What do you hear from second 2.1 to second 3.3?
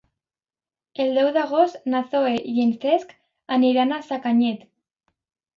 Zoè i en Cesc